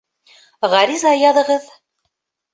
Ғариза 0.71 1.13
яҙығыҙ 1.17 1.69